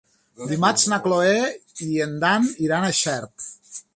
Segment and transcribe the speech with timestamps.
[0.51, 1.35] Dimarts na Cloè
[1.89, 3.49] i en Dan iran a Xert.